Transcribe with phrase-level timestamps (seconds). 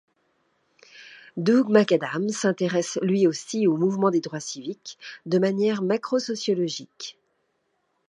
[1.37, 7.19] Doug McAdam s'intéresse lui aussi au mouvements des droits civiques, de manière macrosociologique.